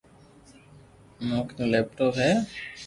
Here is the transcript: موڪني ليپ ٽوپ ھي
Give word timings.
موڪني 1.29 1.63
ليپ 1.71 1.87
ٽوپ 1.97 2.13
ھي 2.23 2.31